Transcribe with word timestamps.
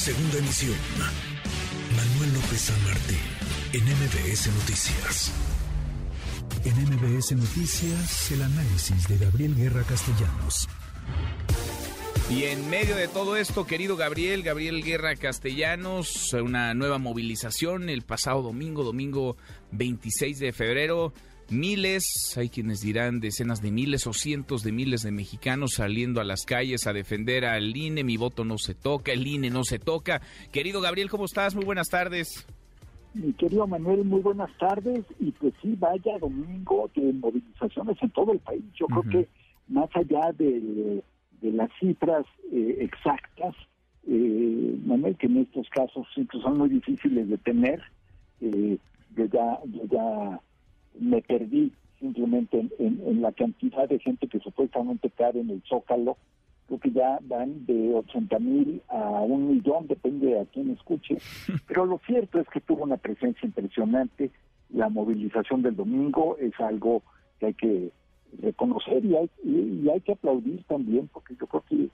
Segunda 0.00 0.38
emisión. 0.38 0.78
Manuel 1.94 2.32
López 2.32 2.58
San 2.58 2.84
Martín, 2.84 3.18
en 3.74 3.84
MBS 3.84 4.46
Noticias. 4.46 5.30
En 6.64 6.74
MBS 6.86 7.32
Noticias, 7.32 8.30
el 8.32 8.40
análisis 8.40 9.06
de 9.08 9.18
Gabriel 9.18 9.54
Guerra 9.54 9.82
Castellanos. 9.82 10.70
Y 12.30 12.44
en 12.44 12.70
medio 12.70 12.96
de 12.96 13.08
todo 13.08 13.36
esto, 13.36 13.66
querido 13.66 13.98
Gabriel, 13.98 14.42
Gabriel 14.42 14.82
Guerra 14.82 15.14
Castellanos, 15.16 16.32
una 16.32 16.72
nueva 16.72 16.96
movilización 16.96 17.90
el 17.90 18.00
pasado 18.00 18.40
domingo, 18.40 18.84
domingo 18.84 19.36
26 19.72 20.38
de 20.38 20.52
febrero. 20.54 21.12
Miles, 21.50 22.34
hay 22.36 22.48
quienes 22.48 22.80
dirán 22.80 23.18
decenas 23.18 23.60
de 23.60 23.72
miles 23.72 24.06
o 24.06 24.12
cientos 24.12 24.62
de 24.62 24.70
miles 24.70 25.02
de 25.02 25.10
mexicanos 25.10 25.72
saliendo 25.74 26.20
a 26.20 26.24
las 26.24 26.44
calles 26.44 26.86
a 26.86 26.92
defender 26.92 27.44
al 27.44 27.76
INE. 27.76 28.04
Mi 28.04 28.16
voto 28.16 28.44
no 28.44 28.56
se 28.56 28.76
toca, 28.76 29.10
el 29.10 29.26
INE 29.26 29.50
no 29.50 29.64
se 29.64 29.80
toca. 29.80 30.20
Querido 30.52 30.80
Gabriel, 30.80 31.10
¿cómo 31.10 31.24
estás? 31.24 31.56
Muy 31.56 31.64
buenas 31.64 31.88
tardes. 31.88 32.46
Mi 33.14 33.32
querido 33.32 33.66
Manuel, 33.66 34.04
muy 34.04 34.20
buenas 34.20 34.56
tardes. 34.58 35.04
Y 35.18 35.32
pues 35.32 35.52
sí, 35.60 35.74
vaya 35.76 36.18
domingo 36.20 36.88
de 36.94 37.12
movilizaciones 37.14 37.96
en 38.00 38.10
todo 38.10 38.32
el 38.32 38.38
país. 38.38 38.62
Yo 38.78 38.86
creo 38.86 39.02
que 39.02 39.28
más 39.66 39.88
allá 39.94 40.30
de, 40.38 41.02
las 41.42 41.70
cifras 41.80 42.26
eh, 42.52 42.76
exactas, 42.78 43.56
eh, 44.06 44.78
Manuel, 44.84 45.16
que 45.16 45.26
en 45.26 45.38
estos 45.38 45.68
casos 45.70 46.06
son 46.42 46.58
muy 46.58 46.68
difíciles 46.68 47.28
de 47.28 47.38
tener, 47.38 47.82
eh, 48.40 48.78
yo 49.16 49.24
ya, 49.24 49.58
yo 49.64 49.84
ya 49.90 50.40
me 50.98 51.22
perdí 51.22 51.72
simplemente 51.98 52.66
en, 52.78 53.22
la 53.22 53.32
cantidad 53.32 53.88
de 53.88 53.98
gente 53.98 54.26
que 54.26 54.40
supuestamente 54.40 55.10
cae 55.10 55.38
en 55.38 55.50
el 55.50 55.62
Zócalo. 55.68 56.16
Creo 56.66 56.80
que 56.80 56.90
ya 56.92 57.18
van 57.22 57.66
de 57.66 57.94
80 57.94 58.38
mil 58.38 58.82
a 58.88 59.20
un 59.20 59.48
millón, 59.48 59.86
depende 59.86 60.40
a 60.40 60.46
quién 60.46 60.70
escuche. 60.70 61.18
Pero 61.66 61.84
lo 61.84 62.00
cierto 62.06 62.38
es 62.38 62.48
que 62.48 62.60
tuvo 62.60 62.84
una 62.84 62.96
presencia 62.96 63.46
impresionante. 63.46 64.30
La 64.70 64.88
movilización 64.88 65.62
del 65.62 65.76
domingo 65.76 66.36
es 66.38 66.58
algo 66.60 67.02
que 67.38 67.46
hay 67.46 67.54
que 67.54 67.90
reconocer 68.40 69.04
y 69.04 69.16
hay, 69.16 69.30
y, 69.44 69.88
hay 69.88 70.00
que 70.00 70.12
aplaudir 70.12 70.62
también, 70.64 71.08
porque 71.12 71.34
yo 71.38 71.46
creo 71.46 71.64
que 71.68 71.88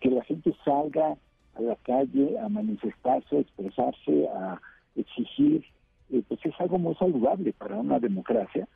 que 0.00 0.10
la 0.10 0.22
gente 0.24 0.54
salga 0.64 1.16
a 1.54 1.62
la 1.62 1.76
calle 1.76 2.38
a 2.38 2.48
manifestarse, 2.48 3.36
a 3.36 3.40
expresarse, 3.40 4.28
a 4.28 4.60
exigir 4.96 5.64
eh, 6.10 6.22
pues 6.26 6.40
es 6.44 6.54
algo 6.58 6.78
muy 6.78 6.94
saludable 6.94 7.52
para 7.52 7.76
una 7.76 7.98
democracia. 7.98 8.66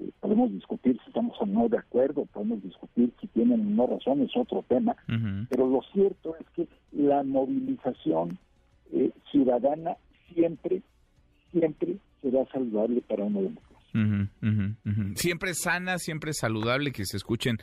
Eh, 0.00 0.10
podemos 0.20 0.52
discutir 0.52 0.98
si 1.02 1.08
estamos 1.08 1.36
o 1.40 1.46
no 1.46 1.68
de 1.68 1.78
acuerdo, 1.78 2.26
podemos 2.26 2.62
discutir 2.62 3.12
si 3.20 3.26
tienen 3.28 3.60
o 3.60 3.64
no 3.64 3.86
razón, 3.86 4.22
es 4.22 4.36
otro 4.36 4.64
tema, 4.68 4.94
pero 5.48 5.68
lo 5.68 5.80
cierto 5.92 6.36
es 6.38 6.46
que 6.50 6.68
la 6.92 7.22
movilización 7.22 8.38
eh, 8.92 9.10
ciudadana 9.30 9.96
siempre, 10.32 10.82
siempre 11.50 11.96
será 12.20 12.44
saludable 12.52 13.00
para 13.02 13.24
una 13.24 13.40
democracia. 13.40 13.66
Siempre 15.14 15.54
sana, 15.54 15.98
siempre 15.98 16.34
saludable 16.34 16.92
que 16.92 17.06
se 17.06 17.16
escuchen 17.16 17.56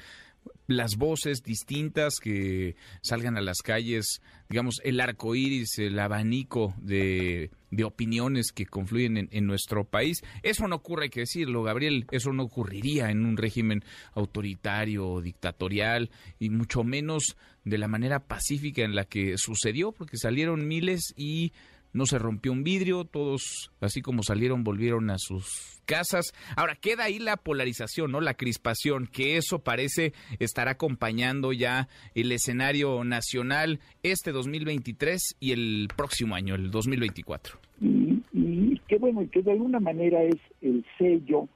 las 0.67 0.95
voces 0.95 1.43
distintas 1.43 2.15
que 2.21 2.75
salgan 3.01 3.37
a 3.37 3.41
las 3.41 3.57
calles, 3.61 4.21
digamos, 4.49 4.79
el 4.83 4.99
arco 4.99 5.35
iris, 5.35 5.77
el 5.77 5.99
abanico 5.99 6.73
de, 6.77 7.51
opiniones 7.83 8.51
que 8.51 8.65
confluyen 8.65 9.29
en, 9.31 9.45
nuestro 9.45 9.83
país. 9.83 10.21
Eso 10.41 10.67
no 10.67 10.77
ocurre, 10.77 11.05
hay 11.05 11.09
que 11.09 11.21
decirlo, 11.21 11.63
Gabriel, 11.63 12.05
eso 12.11 12.31
no 12.31 12.43
ocurriría 12.43 13.09
en 13.09 13.25
un 13.25 13.35
régimen 13.35 13.83
autoritario 14.13 15.07
o 15.07 15.21
dictatorial, 15.21 16.09
y 16.39 16.49
mucho 16.49 16.83
menos 16.83 17.35
de 17.65 17.77
la 17.77 17.87
manera 17.87 18.19
pacífica 18.19 18.83
en 18.83 18.95
la 18.95 19.05
que 19.05 19.37
sucedió, 19.37 19.91
porque 19.91 20.17
salieron 20.17 20.67
miles 20.67 21.13
y 21.17 21.51
no 21.93 22.05
se 22.05 22.19
rompió 22.19 22.51
un 22.51 22.63
vidrio, 22.63 23.05
todos, 23.05 23.71
así 23.79 24.01
como 24.01 24.23
salieron, 24.23 24.63
volvieron 24.63 25.09
a 25.09 25.17
sus 25.17 25.81
casas. 25.85 26.33
Ahora, 26.55 26.75
queda 26.75 27.05
ahí 27.05 27.19
la 27.19 27.37
polarización, 27.37 28.11
¿no? 28.11 28.21
La 28.21 28.33
crispación, 28.33 29.07
que 29.07 29.37
eso 29.37 29.59
parece 29.59 30.13
estar 30.39 30.67
acompañando 30.67 31.53
ya 31.53 31.87
el 32.15 32.31
escenario 32.31 33.03
nacional 33.03 33.79
este 34.01 34.31
2023 34.31 35.37
y 35.39 35.51
el 35.51 35.87
próximo 35.95 36.35
año, 36.35 36.55
el 36.55 36.71
2024. 36.71 37.59
Y, 37.81 38.23
y 38.33 38.81
qué 38.87 38.97
bueno, 38.97 39.21
y 39.21 39.27
que 39.27 39.41
de 39.41 39.51
alguna 39.51 39.79
manera 39.79 40.23
es 40.23 40.37
el 40.61 40.85
sello 40.97 41.47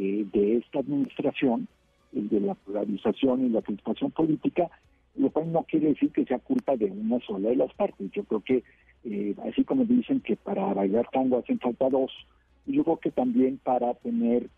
eh, 0.00 0.24
de 0.32 0.58
esta 0.58 0.78
administración, 0.78 1.66
el 2.12 2.28
de 2.28 2.40
la 2.40 2.54
polarización 2.54 3.46
y 3.46 3.48
la 3.48 3.62
crispación 3.62 4.12
política, 4.12 4.70
lo 5.16 5.30
cual 5.30 5.50
no 5.50 5.64
quiere 5.64 5.88
decir 5.88 6.12
que 6.12 6.24
sea 6.24 6.38
culpa 6.38 6.76
de 6.76 6.84
una 6.84 7.18
sola 7.26 7.48
de 7.48 7.56
las 7.56 7.74
partes. 7.74 8.08
Yo 8.12 8.22
creo 8.22 8.40
que 8.40 8.62
eh, 9.04 9.34
así 9.48 9.64
como 9.64 9.84
dicen 9.84 10.20
que 10.20 10.36
para 10.36 10.74
bailar 10.74 11.08
tango 11.12 11.38
hacen 11.38 11.58
falta 11.58 11.88
dos, 11.88 12.12
yo 12.66 12.84
creo 12.84 12.96
que 12.98 13.10
también 13.10 13.58
para 13.58 13.94
tener 13.94 14.48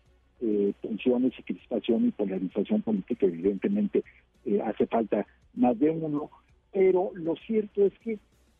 eh, 0.41 0.73
tensiones 0.81 1.33
y 1.37 1.43
crispación 1.43 2.07
y 2.07 2.11
polarización 2.11 2.81
política, 2.81 3.25
evidentemente 3.25 4.03
eh, 4.45 4.59
hace 4.61 4.87
falta 4.87 5.25
más 5.53 5.77
de 5.79 5.91
uno, 5.91 6.29
pero 6.73 7.11
lo 7.13 7.35
cierto 7.35 7.85
es 7.85 7.93
que 7.99 8.17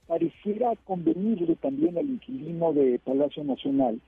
pareciera 0.07 0.75
convenirle 0.85 1.55
también 1.55 1.97
al 1.97 2.05
inquilino 2.05 2.73
de 2.73 2.99
Palacio 2.99 3.43
Nacional, 3.43 3.99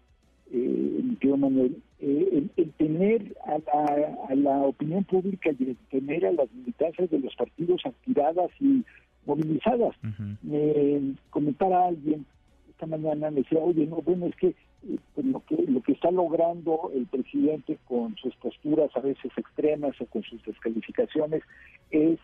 eh, 0.51 1.00
Manuel, 1.23 1.81
el, 2.00 2.51
tener 2.78 3.35
a 3.45 3.57
la, 3.57 4.17
a 4.29 4.35
la 4.35 4.57
opinión 4.59 5.03
pública 5.05 5.50
y 5.57 5.69
el 5.69 5.78
tener 5.90 6.25
a 6.25 6.31
las 6.31 6.51
militancias 6.53 7.09
de 7.09 7.19
los 7.19 7.35
partidos 7.35 7.81
activadas 7.85 8.51
y 8.59 8.84
movilizadas. 9.25 9.95
Me 10.41 11.16
comentaba 11.29 11.88
alguien 11.88 12.25
esta 12.69 12.85
mañana, 12.85 13.31
me 13.31 13.41
decía, 13.41 13.59
oye, 13.59 13.85
no, 13.85 13.97
bueno, 13.97 14.28
es 14.28 14.35
que, 14.35 14.47
eh, 14.47 14.97
pues, 15.13 15.25
lo 15.25 15.44
que 15.45 15.56
lo 15.67 15.81
que 15.81 15.94
está 15.94 16.11
logrando 16.11 16.91
el 16.94 17.06
presidente 17.06 17.78
con 17.88 18.16
sus 18.17 18.35
posturas 18.35 18.89
a 18.95 19.00
veces 19.00 19.31
extremas 19.38 20.00
o 20.01 20.06
con 20.07 20.23
sus 20.23 20.44
descalificaciones 20.44 21.44
es 21.91 22.19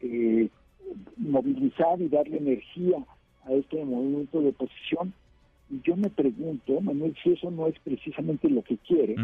eh, 0.00 0.48
movilizar 1.16 2.00
y 2.00 2.08
darle 2.08 2.38
energía 2.38 2.98
a 3.44 3.52
este 3.52 3.84
movimiento 3.84 4.40
de 4.40 4.48
oposición. 4.48 5.12
Y 5.70 5.80
yo 5.82 5.96
me 5.96 6.10
pregunto, 6.10 6.80
Manuel, 6.80 7.16
si 7.22 7.32
eso 7.32 7.50
no 7.50 7.66
es 7.66 7.78
precisamente 7.80 8.48
lo 8.50 8.62
que 8.62 8.76
quiere, 8.78 9.16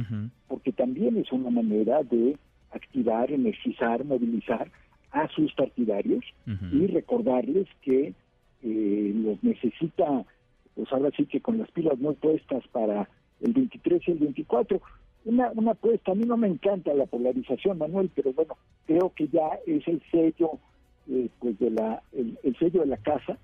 porque 0.47 0.73
también 0.73 1.17
es 1.19 1.31
una 1.31 1.51
manera 1.51 2.03
de 2.03 2.39
activar, 2.71 3.31
energizar, 3.31 4.05
movilizar 4.05 4.71
a 5.11 5.29
sus 5.29 5.53
partidarios 5.55 6.25
y 6.73 6.87
recordarles 6.87 7.67
que 7.83 8.15
eh, 8.63 9.13
los 9.15 9.43
necesita, 9.43 10.25
pues 10.75 10.93
ahora 10.93 11.11
sí 11.17 11.27
que 11.27 11.41
con 11.41 11.59
las 11.59 11.71
pilas 11.71 11.99
no 11.99 12.13
puestas 12.15 12.67
para 12.69 13.09
el 13.41 13.53
23 13.53 14.03
y 14.07 14.11
el 14.11 14.19
24. 14.19 14.81
Una, 15.25 15.51
una 15.55 15.73
apuesta, 15.73 16.13
a 16.13 16.15
mí 16.15 16.25
no 16.25 16.37
me 16.37 16.49
encanta 16.49 16.95
la 16.95 17.07
polarización, 17.07 17.79
Manuel, 17.79 18.11
pero 18.15 18.33
bueno, 18.33 18.57
creo 18.87 19.13
que 19.15 19.29
ya 19.29 19.49
es 19.67 19.87
el 19.89 20.03
sello 20.11 20.59
eh, 21.11 21.29
pues 21.39 21.59
de 21.59 21.71
la 21.71 22.03
el, 22.13 22.37
sello 22.59 22.81
de 22.81 22.87
la 22.87 22.97
casa 22.99 23.39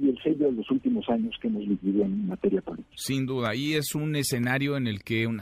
y 0.00 0.08
el 0.08 0.18
sello 0.22 0.46
de 0.46 0.52
los 0.52 0.70
últimos 0.70 1.08
años 1.08 1.34
que 1.40 1.48
hemos 1.48 1.66
vivido 1.66 2.04
en 2.04 2.28
materia 2.28 2.62
política. 2.62 2.90
Sin 2.96 3.26
duda, 3.26 3.50
ahí 3.50 3.74
es 3.74 3.94
un 3.94 4.16
escenario 4.16 4.76
en 4.76 4.86
el 4.86 5.02
que, 5.02 5.26
un 5.26 5.40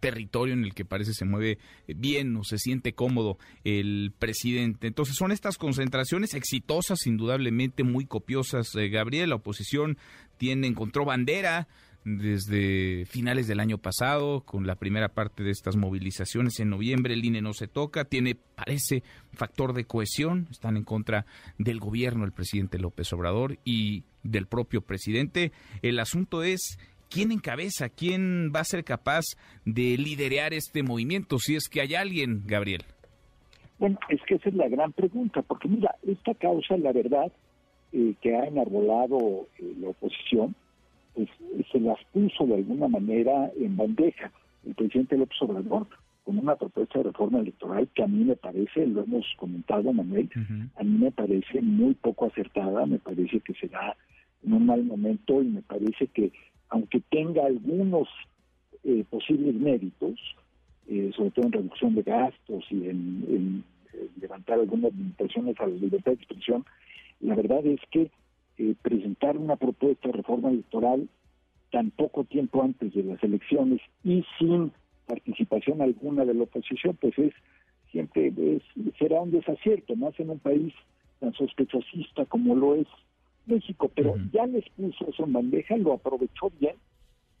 territorio 0.00 0.54
en 0.54 0.64
el 0.64 0.74
que 0.74 0.84
parece 0.84 1.12
se 1.12 1.24
mueve 1.24 1.58
bien 1.86 2.34
o 2.36 2.44
se 2.44 2.58
siente 2.58 2.92
cómodo 2.92 3.36
el 3.64 4.12
presidente. 4.18 4.86
Entonces 4.86 5.16
son 5.16 5.32
estas 5.32 5.58
concentraciones 5.58 6.34
exitosas, 6.34 7.06
indudablemente 7.06 7.84
muy 7.84 8.06
copiosas. 8.06 8.74
Eh, 8.76 8.88
Gabriel, 8.88 9.30
la 9.30 9.36
oposición 9.36 9.98
tiene, 10.38 10.66
encontró 10.66 11.04
bandera, 11.04 11.68
desde 12.16 13.04
finales 13.06 13.46
del 13.46 13.60
año 13.60 13.78
pasado, 13.78 14.40
con 14.42 14.66
la 14.66 14.76
primera 14.76 15.08
parte 15.10 15.42
de 15.42 15.50
estas 15.50 15.76
movilizaciones 15.76 16.58
en 16.60 16.70
noviembre, 16.70 17.14
el 17.14 17.24
INE 17.24 17.42
no 17.42 17.52
se 17.52 17.68
toca, 17.68 18.04
tiene, 18.04 18.36
parece, 18.54 19.02
factor 19.32 19.74
de 19.74 19.84
cohesión, 19.84 20.46
están 20.50 20.76
en 20.76 20.84
contra 20.84 21.26
del 21.58 21.80
gobierno, 21.80 22.24
el 22.24 22.32
presidente 22.32 22.78
López 22.78 23.12
Obrador 23.12 23.58
y 23.64 24.04
del 24.22 24.46
propio 24.46 24.80
presidente. 24.80 25.52
El 25.82 25.98
asunto 26.00 26.42
es 26.42 26.78
quién 27.10 27.32
encabeza, 27.32 27.88
quién 27.88 28.52
va 28.54 28.60
a 28.60 28.64
ser 28.64 28.84
capaz 28.84 29.24
de 29.64 29.96
liderar 29.98 30.54
este 30.54 30.82
movimiento, 30.82 31.38
si 31.38 31.56
es 31.56 31.68
que 31.68 31.80
hay 31.80 31.94
alguien, 31.94 32.42
Gabriel. 32.46 32.84
Bueno, 33.78 33.98
es 34.08 34.20
que 34.26 34.36
esa 34.36 34.48
es 34.48 34.54
la 34.54 34.68
gran 34.68 34.92
pregunta, 34.92 35.42
porque 35.42 35.68
mira, 35.68 35.94
esta 36.06 36.34
causa, 36.34 36.76
la 36.78 36.92
verdad, 36.92 37.30
eh, 37.92 38.14
que 38.20 38.34
ha 38.34 38.44
enarbolado 38.44 39.46
eh, 39.58 39.74
la 39.80 39.90
oposición, 39.90 40.54
pues, 41.18 41.66
se 41.72 41.80
las 41.80 41.98
puso 42.12 42.46
de 42.46 42.54
alguna 42.54 42.86
manera 42.86 43.50
en 43.58 43.76
bandeja 43.76 44.30
el 44.64 44.74
presidente 44.74 45.16
López 45.16 45.36
Obrador 45.42 45.88
con 46.24 46.38
una 46.38 46.54
propuesta 46.54 46.98
de 46.98 47.04
reforma 47.06 47.40
electoral 47.40 47.88
que 47.92 48.04
a 48.04 48.06
mí 48.06 48.22
me 48.22 48.36
parece, 48.36 48.86
lo 48.86 49.02
hemos 49.02 49.26
comentado 49.36 49.92
Manuel, 49.92 50.28
a 50.76 50.84
mí 50.84 50.98
me 50.98 51.10
parece 51.10 51.60
muy 51.60 51.94
poco 51.94 52.26
acertada, 52.26 52.86
me 52.86 52.98
parece 52.98 53.40
que 53.40 53.54
se 53.54 53.66
da 53.66 53.96
en 54.44 54.52
un 54.52 54.66
mal 54.66 54.84
momento 54.84 55.42
y 55.42 55.46
me 55.46 55.62
parece 55.62 56.06
que 56.06 56.30
aunque 56.68 57.00
tenga 57.10 57.46
algunos 57.46 58.08
eh, 58.84 59.04
posibles 59.10 59.54
méritos, 59.54 60.20
eh, 60.86 61.10
sobre 61.16 61.30
todo 61.32 61.46
en 61.46 61.52
reducción 61.52 61.94
de 61.96 62.02
gastos 62.02 62.64
y 62.70 62.88
en, 62.88 63.64
levantar 64.20 64.60
algunas 64.60 64.94
limitaciones 64.94 65.58
a 65.58 65.66
la 65.66 65.74
libertad 65.74 66.12
de 66.12 66.18
expresión, 66.18 66.64
la 67.20 67.34
verdad 67.34 67.66
es 67.66 67.80
que 67.90 68.08
una 69.48 69.56
propuesta 69.56 70.08
de 70.08 70.12
reforma 70.12 70.50
electoral 70.50 71.08
tan 71.72 71.90
poco 71.90 72.24
tiempo 72.24 72.62
antes 72.62 72.92
de 72.92 73.02
las 73.02 73.22
elecciones 73.22 73.80
y 74.04 74.22
sin 74.38 74.72
participación 75.06 75.80
alguna 75.80 76.26
de 76.26 76.34
la 76.34 76.42
oposición, 76.42 76.98
pues 77.00 77.18
es 77.18 77.32
siempre 77.90 78.30
será 78.98 79.22
un 79.22 79.30
desacierto, 79.30 79.96
más 79.96 80.12
en 80.20 80.28
un 80.28 80.38
país 80.38 80.74
tan 81.18 81.32
sospechosista 81.32 82.26
como 82.26 82.54
lo 82.54 82.74
es 82.74 82.86
México, 83.46 83.90
pero 83.94 84.16
ya 84.34 84.44
les 84.44 84.68
puso 84.76 85.08
eso 85.08 85.24
en 85.24 85.32
bandeja, 85.32 85.78
lo 85.78 85.94
aprovechó 85.94 86.52
bien, 86.60 86.76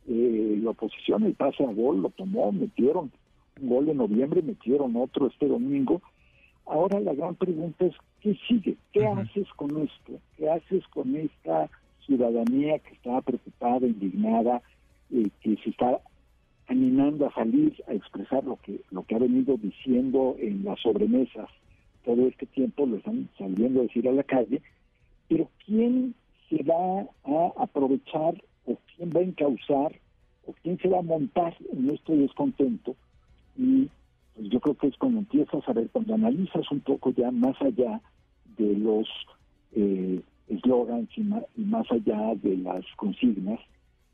eh, 0.08 0.58
la 0.62 0.70
oposición 0.70 1.24
el 1.24 1.34
pase 1.34 1.62
a 1.62 1.70
gol 1.70 2.00
lo 2.00 2.08
tomó, 2.08 2.50
metieron 2.52 3.12
un 3.60 3.68
gol 3.68 3.90
en 3.90 3.98
noviembre, 3.98 4.40
metieron 4.40 4.96
otro 4.96 5.26
este 5.26 5.46
domingo, 5.46 6.00
ahora 6.64 7.00
la 7.00 7.12
gran 7.12 7.34
pregunta 7.34 7.84
es, 7.84 7.94
¿qué 8.22 8.34
sigue? 8.48 8.76
¿Qué 8.94 9.06
haces 9.06 9.46
con 9.56 9.76
esto? 9.82 10.18
¿Qué 10.38 10.48
haces 10.48 10.86
con 10.88 11.14
esta 11.14 11.68
ciudadanía 12.08 12.80
que 12.80 12.94
está 12.94 13.20
preocupada, 13.20 13.86
indignada, 13.86 14.62
eh, 15.12 15.28
que 15.40 15.56
se 15.62 15.70
está 15.70 16.00
animando 16.68 17.26
a 17.26 17.34
salir 17.34 17.72
a 17.86 17.94
expresar 17.94 18.44
lo 18.44 18.56
que 18.56 18.80
lo 18.90 19.02
que 19.04 19.14
ha 19.14 19.18
venido 19.18 19.56
diciendo 19.56 20.36
en 20.38 20.64
las 20.64 20.78
sobremesas 20.80 21.48
todo 22.04 22.26
este 22.28 22.46
tiempo 22.46 22.84
lo 22.84 22.96
están 22.96 23.28
saliendo 23.38 23.80
a 23.80 23.82
decir 23.84 24.06
a 24.06 24.12
la 24.12 24.22
calle 24.22 24.60
pero 25.28 25.48
quién 25.64 26.14
se 26.50 26.62
va 26.64 27.08
a 27.24 27.62
aprovechar 27.62 28.34
o 28.66 28.76
quién 28.94 29.10
va 29.16 29.20
a 29.20 29.24
encauzar 29.24 29.98
o 30.46 30.54
quién 30.62 30.78
se 30.78 30.88
va 30.88 30.98
a 30.98 31.02
montar 31.02 31.56
en 31.72 31.88
este 31.88 32.14
descontento 32.14 32.94
y 33.56 33.88
pues 34.34 34.50
yo 34.50 34.60
creo 34.60 34.74
que 34.76 34.88
es 34.88 34.96
cuando 34.98 35.20
empiezas 35.20 35.66
a 35.66 35.72
ver 35.72 35.88
cuando 35.88 36.14
analizas 36.14 36.70
un 36.70 36.80
poco 36.80 37.12
ya 37.12 37.30
más 37.30 37.60
allá 37.62 38.02
de 38.58 38.76
los 38.76 39.08
eh, 39.72 40.20
eslogans 40.48 41.08
y, 41.16 41.22
más 41.22 41.90
allá 41.90 42.34
de 42.36 42.56
las 42.58 42.84
consignas 42.96 43.60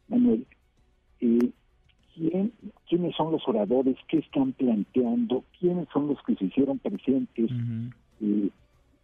Manuel 0.09 0.47
eh, 1.21 1.51
quién, 2.15 2.53
quiénes 2.89 3.15
son 3.17 3.33
los 3.33 3.47
oradores, 3.47 3.97
qué 4.09 4.19
están 4.19 4.53
planteando, 4.53 5.45
quiénes 5.59 5.89
son 5.93 6.09
los 6.09 6.23
que 6.23 6.35
se 6.37 6.47
hicieron 6.47 6.79
presentes. 6.79 7.51
Eh, 8.21 8.51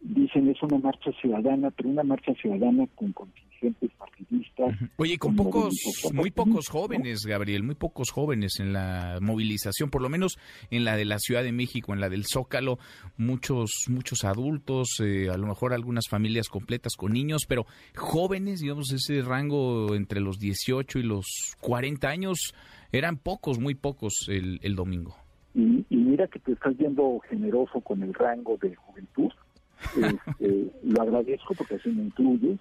dicen 0.01 0.49
es 0.49 0.61
una 0.63 0.77
marcha 0.77 1.11
ciudadana, 1.19 1.71
pero 1.71 1.89
una 1.89 2.03
marcha 2.03 2.33
ciudadana 2.35 2.87
con 2.95 3.13
contingentes 3.61 3.91
partidistas. 3.97 4.75
Oye, 4.97 5.17
con 5.17 5.35
pocos, 5.35 5.73
muy 6.13 6.31
pocos 6.31 6.67
jóvenes, 6.67 7.25
Gabriel, 7.25 7.63
muy 7.63 7.75
pocos 7.75 8.11
jóvenes 8.11 8.59
en 8.59 8.73
la 8.73 9.19
movilización, 9.21 9.89
por 9.89 10.01
lo 10.01 10.09
menos 10.09 10.37
en 10.69 10.85
la 10.85 10.95
de 10.95 11.05
la 11.05 11.19
Ciudad 11.19 11.43
de 11.43 11.51
México, 11.51 11.93
en 11.93 11.99
la 11.99 12.09
del 12.09 12.25
Zócalo, 12.25 12.79
muchos, 13.17 13.85
muchos 13.89 14.23
adultos, 14.23 14.99
eh, 14.99 15.29
a 15.29 15.37
lo 15.37 15.47
mejor 15.47 15.73
algunas 15.73 16.07
familias 16.09 16.49
completas 16.49 16.95
con 16.95 17.13
niños, 17.13 17.43
pero 17.47 17.65
jóvenes, 17.95 18.61
digamos, 18.61 18.91
ese 18.91 19.21
rango 19.21 19.95
entre 19.95 20.19
los 20.19 20.39
18 20.39 20.99
y 20.99 21.03
los 21.03 21.55
40 21.61 22.07
años, 22.09 22.53
eran 22.91 23.17
pocos, 23.17 23.59
muy 23.59 23.75
pocos 23.75 24.27
el, 24.27 24.59
el 24.63 24.75
domingo. 24.75 25.15
Y, 25.53 25.85
mira 25.89 26.27
que 26.27 26.39
te 26.39 26.53
estás 26.53 26.77
viendo 26.77 27.19
generoso 27.29 27.81
con 27.81 28.03
el 28.03 28.13
rango 28.13 28.57
de 28.57 28.75
juventud. 28.75 29.31
Este, 29.95 30.71
lo 30.83 31.01
agradezco 31.01 31.53
porque 31.55 31.75
así 31.75 31.89
me 31.89 32.03
incluyes. 32.03 32.59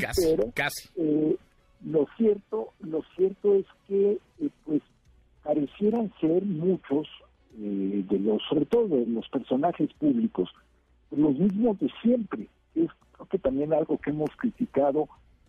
casi, 0.00 0.36
casi. 0.54 0.88
Eh, 0.96 1.36
lo 1.84 2.06
cierto, 2.16 2.72
lo 2.80 3.02
cierto 3.16 3.54
es 3.54 3.66
que 3.88 4.18
eh, 4.40 4.48
pues 4.64 4.82
parecieran 5.42 6.12
ser 6.20 6.44
muchos 6.44 7.08
eh, 7.58 8.04
de 8.08 8.18
los, 8.18 8.42
sobre 8.48 8.66
todo 8.66 8.88
de 8.88 9.06
los 9.06 9.28
personajes 9.28 9.92
públicos, 9.94 10.50
los 11.10 11.38
mismos 11.38 11.78
de 11.80 11.90
siempre. 12.02 12.46
Es 12.74 12.90
creo 13.12 13.26
que 13.28 13.38
también 13.38 13.72
algo 13.72 13.98
que 13.98 14.10
hemos 14.10 14.30
criticado 14.36 15.08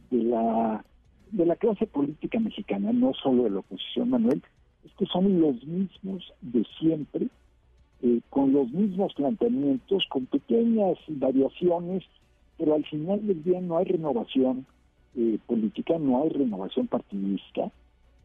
de 0.10 0.24
la 0.24 0.84
de 1.32 1.46
la 1.46 1.56
clase 1.56 1.88
política 1.88 2.40
mexicana, 2.40 2.92
no 2.92 3.14
solo 3.14 3.44
de 3.44 3.52
la 3.52 3.60
oposición, 3.60 4.10
Manuel, 4.10 4.44
es 4.84 4.92
que 4.98 5.06
son 5.06 5.40
los 5.40 5.64
mismos 5.66 6.34
de 6.42 6.66
siempre, 6.78 7.28
eh, 8.04 8.22
con 8.30 8.54
los 8.54 8.72
mismos 8.72 9.14
planteamientos, 9.14 10.06
con 10.10 10.26
pequeñas 10.26 10.98
variaciones, 11.08 12.04
pero 12.58 12.76
al 12.76 12.86
final 12.86 13.26
del 13.26 13.44
día 13.44 13.62
no 13.62 13.78
hay 13.78 13.86
renovación 13.86 14.66
eh, 15.16 15.38
política, 15.46 15.98
no 16.00 16.24
hay 16.24 16.30
renovación 16.30 16.88
partidista, 16.88 17.72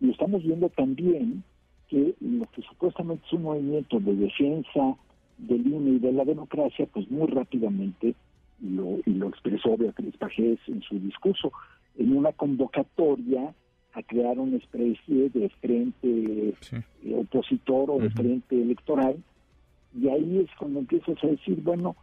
y 0.01 0.11
estamos 0.11 0.43
viendo 0.43 0.69
también 0.71 1.43
que 1.89 2.15
lo 2.21 2.47
que 2.53 2.63
supuestamente 2.63 3.25
es 3.27 3.33
un 3.33 3.43
movimiento 3.43 4.01
de 4.01 4.15
defensa 4.15 4.97
del 5.39 5.67
INE 5.67 5.91
y 5.91 5.99
de 5.99 6.13
la 6.13 6.25
democracia, 6.25 6.87
pues 6.93 7.11
muy 7.11 7.27
rápidamente, 7.27 8.15
lo, 8.61 8.99
y 9.05 9.11
lo 9.11 9.29
expresó 9.29 9.77
Beatriz 9.77 10.17
Pajés 10.17 10.59
en 10.67 10.83
su 10.83 10.99
discurso, 10.99 11.53
en 11.99 12.17
una 12.17 12.33
convocatoria 12.33 13.55
a 13.93 14.03
crear 14.03 14.39
una 14.39 14.57
especie 14.57 15.31
de 15.31 15.49
frente 15.61 16.55
eh, 16.73 17.15
opositor 17.15 17.91
o 17.91 17.99
de 17.99 18.11
frente 18.11 18.61
electoral, 18.61 19.17
y 20.01 20.09
ahí 20.09 20.39
es 20.39 20.51
cuando 20.59 20.81
empiezas 20.81 21.17
a 21.23 21.27
decir, 21.27 21.61
bueno, 21.63 21.97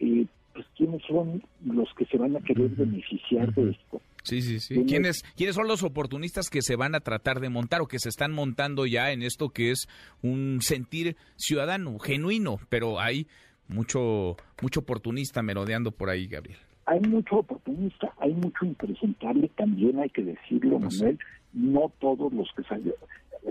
eh, 0.00 0.26
pues 0.54 0.66
quiénes 0.76 1.02
son 1.06 1.42
los 1.64 1.92
que 1.94 2.06
se 2.06 2.16
van 2.16 2.36
a 2.36 2.40
querer 2.40 2.70
beneficiar 2.70 3.52
de 3.54 3.70
esto. 3.70 4.00
Sí, 4.22 4.42
sí, 4.42 4.58
sí. 4.58 4.84
¿Quiénes, 4.86 5.22
¿Quiénes 5.36 5.54
son 5.54 5.68
los 5.68 5.82
oportunistas 5.82 6.50
que 6.50 6.62
se 6.62 6.76
van 6.76 6.94
a 6.94 7.00
tratar 7.00 7.40
de 7.40 7.48
montar 7.48 7.80
o 7.80 7.86
que 7.86 7.98
se 7.98 8.08
están 8.08 8.32
montando 8.32 8.86
ya 8.86 9.12
en 9.12 9.22
esto 9.22 9.50
que 9.50 9.70
es 9.70 9.86
un 10.22 10.58
sentir 10.62 11.16
ciudadano, 11.36 11.98
genuino, 11.98 12.58
pero 12.68 12.98
hay 12.98 13.26
mucho, 13.68 14.36
mucho 14.62 14.80
oportunista 14.80 15.42
merodeando 15.42 15.92
por 15.92 16.10
ahí, 16.10 16.26
Gabriel? 16.26 16.58
hay 16.86 17.00
mucho 17.00 17.38
oportunista, 17.38 18.12
hay 18.18 18.32
mucho 18.32 18.64
impresentable, 18.64 19.50
también 19.56 19.98
hay 19.98 20.08
que 20.10 20.22
decirlo, 20.22 20.78
Manuel, 20.78 21.18
no 21.52 21.92
todos 21.98 22.32
los 22.32 22.48
que 22.56 22.62
salieron, 22.62 23.00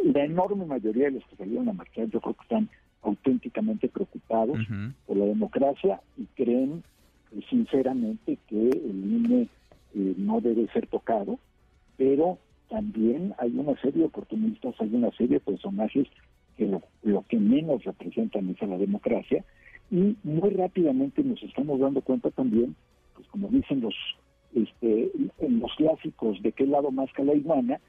la 0.03 0.23
enorme 0.23 0.65
mayoría 0.65 1.05
de 1.05 1.11
los 1.11 1.25
que 1.25 1.35
salieron 1.35 1.69
a 1.69 1.73
marchar 1.73 2.09
yo 2.09 2.21
creo 2.21 2.33
que 2.33 2.43
están 2.43 2.69
auténticamente 3.05 3.87
preocupados 3.87 4.59
por 5.05 5.17
la 5.17 5.25
democracia 5.25 6.01
y 6.17 6.25
creen 6.35 6.83
eh, 7.31 7.41
sinceramente 7.49 8.37
que 8.47 8.69
el 8.69 9.25
INE 9.25 9.47
eh, 9.93 10.13
no 10.17 10.41
debe 10.41 10.67
ser 10.73 10.87
tocado, 10.87 11.39
pero 11.97 12.37
también 12.69 13.33
hay 13.37 13.51
una 13.57 13.79
serie 13.81 14.01
de 14.01 14.07
oportunistas, 14.07 14.75
hay 14.79 14.93
una 14.93 15.11
serie 15.11 15.35
de 15.35 15.39
personajes 15.39 16.07
que 16.57 16.67
lo, 16.67 16.81
lo 17.03 17.23
que 17.29 17.37
menos 17.37 17.83
representan 17.83 18.49
es 18.49 18.61
a 18.61 18.65
la 18.65 18.77
democracia 18.77 19.43
y 19.91 20.15
muy 20.23 20.49
rápidamente 20.51 21.23
nos 21.23 21.41
estamos 21.43 21.79
dando 21.79 22.01
cuenta 22.01 22.31
también 22.31 22.75
pues 23.13 23.27
como 23.27 23.49
dicen 23.49 23.81
los 23.81 23.95
este, 24.55 25.11
en 25.39 25.59
los 25.59 25.71
clásicos 25.75 26.41
de 26.41 26.51
qué 26.53 26.65
lado 26.65 26.89
más 26.89 27.11
que 27.13 27.25
la 27.25 27.33
iguana, 27.33 27.79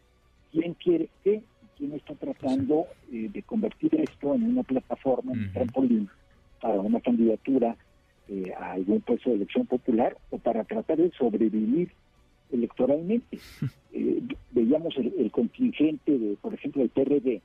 quién 0.50 0.75
quiere 0.75 1.09
qué, 1.23 1.43
quién 1.76 1.92
está 1.92 2.14
tratando 2.14 2.87
eh, 3.12 3.28
de 3.33 3.42
convertir 3.42 3.95
esto 4.00 4.35
en 4.35 4.45
una 4.45 4.62
plataforma, 4.62 5.33
en 5.33 5.40
un 5.40 5.52
trampolín 5.52 6.09
para 6.61 6.80
una 6.80 7.00
candidatura 7.00 7.76
eh, 8.28 8.52
a 8.59 8.73
algún 8.73 9.00
puesto 9.00 9.30
de 9.30 9.37
elección 9.37 9.66
popular 9.66 10.16
o 10.30 10.38
para 10.38 10.64
tratar 10.64 10.97
de 10.99 11.11
sobrevivir 11.12 11.90
electoralmente. 12.52 13.38
Eh, 13.99 14.21
veíamos 14.50 14.95
el, 14.99 15.30
contingente 15.30 16.18
de, 16.18 16.37
por 16.37 16.52
ejemplo, 16.52 16.83
el 16.83 16.90
PRD. 16.90 17.40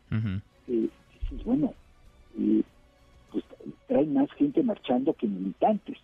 bueno, 1.46 1.74
pues 3.32 3.44
trae 3.88 4.06
más 4.06 4.30
gente 4.34 4.62
marchando 4.64 5.14
que 5.14 5.28
militantes. 5.28 5.98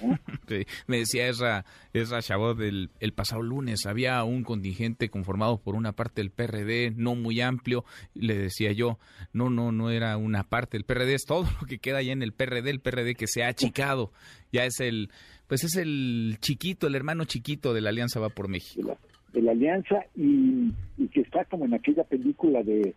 me 0.86 0.98
decía 0.98 1.28
Ezra, 1.28 1.64
Ezra 1.92 2.22
Chabot 2.22 2.60
el, 2.60 2.90
el 3.00 3.12
pasado 3.12 3.42
lunes, 3.42 3.86
había 3.86 4.22
un 4.24 4.42
contingente 4.42 5.08
conformado 5.08 5.58
por 5.58 5.74
una 5.74 5.92
parte 5.92 6.20
del 6.20 6.30
PRD, 6.30 6.92
no 6.96 7.14
muy 7.14 7.40
amplio, 7.40 7.84
le 8.14 8.36
decía 8.36 8.72
yo, 8.72 8.98
no, 9.32 9.50
no, 9.50 9.72
no 9.72 9.90
era 9.90 10.16
una 10.16 10.44
parte, 10.44 10.76
el 10.76 10.84
PRD 10.84 11.14
es 11.14 11.24
todo 11.24 11.44
lo 11.60 11.66
que 11.66 11.78
queda 11.78 12.02
ya 12.02 12.12
en 12.12 12.22
el 12.22 12.32
PRD, 12.32 12.70
el 12.70 12.80
PRD 12.80 13.14
que 13.14 13.26
se 13.26 13.44
ha 13.44 13.48
achicado, 13.48 14.12
ya 14.52 14.64
es 14.64 14.80
el, 14.80 15.10
pues 15.46 15.64
es 15.64 15.76
el 15.76 16.38
chiquito, 16.40 16.86
el 16.86 16.94
hermano 16.94 17.24
chiquito 17.24 17.74
de 17.74 17.80
la 17.80 17.90
Alianza 17.90 18.20
Va 18.20 18.30
por 18.30 18.48
México. 18.48 18.98
De 19.32 19.42
la, 19.42 19.52
Alianza 19.52 20.04
y, 20.16 20.72
y 20.98 21.08
que 21.08 21.20
está 21.20 21.44
como 21.44 21.64
en 21.64 21.74
aquella 21.74 22.02
película 22.02 22.62
de 22.64 22.94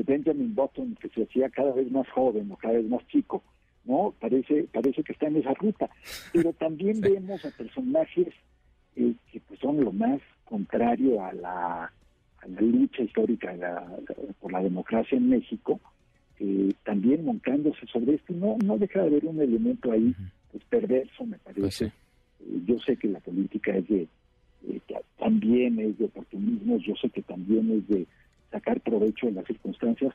de 0.00 0.12
Benjamin 0.12 0.54
Button 0.54 0.96
que 1.00 1.08
se 1.10 1.22
hacía 1.24 1.50
cada 1.50 1.72
vez 1.72 1.90
más 1.90 2.08
joven 2.10 2.50
o 2.50 2.56
cada 2.56 2.74
vez 2.74 2.86
más 2.88 3.06
chico, 3.08 3.42
¿no? 3.84 4.14
Parece, 4.18 4.64
parece 4.72 5.02
que 5.02 5.12
está 5.12 5.26
en 5.26 5.36
esa 5.36 5.52
ruta. 5.54 5.90
Pero 6.32 6.52
también 6.54 7.00
vemos 7.00 7.44
a 7.44 7.50
personajes 7.50 8.28
eh, 8.96 9.14
que 9.30 9.40
pues, 9.40 9.60
son 9.60 9.80
lo 9.80 9.92
más 9.92 10.20
contrario 10.44 11.22
a 11.22 11.32
la, 11.32 11.84
a 11.84 12.46
la 12.48 12.60
lucha 12.60 13.02
histórica 13.02 13.54
por 14.40 14.52
la 14.52 14.62
democracia 14.62 15.18
en 15.18 15.28
México, 15.28 15.80
eh, 16.38 16.72
también 16.84 17.24
montándose 17.24 17.86
sobre 17.86 18.14
esto. 18.14 18.32
No, 18.32 18.56
no 18.64 18.78
deja 18.78 19.00
de 19.00 19.08
haber 19.08 19.26
un 19.26 19.40
elemento 19.40 19.92
ahí 19.92 20.14
pues, 20.50 20.64
perverso, 20.64 21.26
me 21.26 21.36
parece. 21.38 21.60
Pues 21.60 21.82
eh, 21.82 21.92
yo 22.66 22.78
sé 22.78 22.96
que 22.96 23.08
la 23.08 23.20
política 23.20 23.76
es 23.76 23.86
de, 23.88 24.08
también 25.18 25.78
es 25.78 25.98
de 25.98 26.06
oportunismo, 26.06 26.78
yo 26.78 26.94
sé 26.96 27.10
que 27.10 27.22
también 27.22 27.70
es 27.70 27.88
de 27.88 28.06
sacar 28.50 28.80
provecho 28.80 29.28
en 29.28 29.36
las 29.36 29.46
circunstancias, 29.46 30.14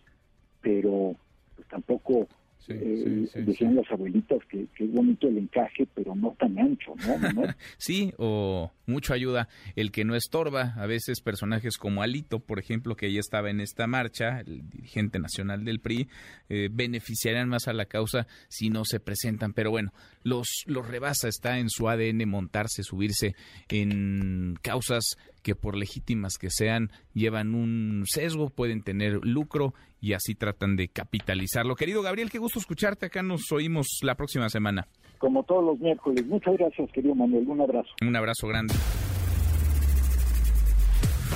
pero 0.61 1.15
pues 1.55 1.67
tampoco 1.67 2.27
eh, 2.67 3.27
decían 3.35 3.75
las 3.75 3.89
abuelitas 3.91 4.39
que, 4.49 4.67
es 4.79 4.91
bonito 4.91 5.27
el 5.27 5.37
encaje, 5.37 5.87
pero 5.93 6.15
no 6.15 6.35
tan 6.39 6.57
ancho, 6.57 6.95
¿no? 7.05 7.43
sí, 7.77 8.11
o 8.17 8.71
mucho 8.87 9.13
ayuda 9.13 9.47
el 9.75 9.91
que 9.91 10.03
no 10.03 10.15
estorba. 10.15 10.73
A 10.77 10.87
veces 10.87 11.21
personajes 11.21 11.77
como 11.77 12.01
Alito, 12.01 12.39
por 12.39 12.57
ejemplo, 12.57 12.95
que 12.95 13.11
ya 13.11 13.19
estaba 13.19 13.51
en 13.51 13.59
esta 13.59 13.85
marcha, 13.85 14.39
el 14.39 14.67
dirigente 14.67 15.19
nacional 15.19 15.63
del 15.63 15.79
PRI, 15.79 16.07
eh, 16.49 16.69
beneficiarían 16.71 17.49
más 17.49 17.67
a 17.67 17.73
la 17.73 17.85
causa 17.85 18.25
si 18.47 18.69
no 18.69 18.83
se 18.83 18.99
presentan. 18.99 19.53
Pero 19.53 19.69
bueno, 19.69 19.93
los, 20.23 20.63
los 20.65 20.87
rebasa, 20.87 21.27
está 21.27 21.59
en 21.59 21.69
su 21.69 21.87
ADN 21.87 22.27
montarse, 22.27 22.81
subirse 22.81 23.35
en 23.69 24.55
causas 24.63 25.17
que 25.45 25.53
por 25.53 25.77
legítimas 25.77 26.39
que 26.39 26.49
sean 26.49 26.89
llevan 27.13 27.53
un 27.53 28.03
sesgo, 28.07 28.49
pueden 28.49 28.81
tener 28.81 29.19
lucro 29.21 29.75
y 30.01 30.13
así 30.13 30.33
tratan 30.33 30.75
de 30.75 30.87
capitalizarlo. 30.87 31.75
Querido 31.75 32.01
Gabriel, 32.01 32.31
qué 32.31 32.39
gusto 32.39 32.57
escucharte. 32.57 33.05
Acá 33.05 33.21
nos 33.21 33.51
oímos 33.51 33.99
la 34.01 34.15
próxima 34.15 34.49
semana. 34.49 34.87
Como 35.19 35.43
todos 35.43 35.63
los 35.63 35.79
miércoles. 35.79 36.25
Muchas 36.25 36.57
gracias, 36.57 36.91
querido 36.91 37.13
Manuel. 37.13 37.47
Un 37.47 37.61
abrazo. 37.61 37.89
Un 38.01 38.15
abrazo 38.15 38.47
grande. 38.47 38.73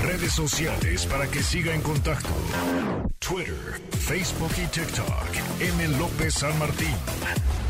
Redes 0.01 0.33
sociales 0.33 1.05
para 1.05 1.27
que 1.27 1.39
siga 1.39 1.75
en 1.75 1.81
contacto: 1.81 2.29
Twitter, 3.19 3.79
Facebook 3.91 4.51
y 4.57 4.67
TikTok. 4.71 5.61
M. 5.61 5.99
López 5.99 6.33
San 6.33 6.57
Martín. 6.57 7.68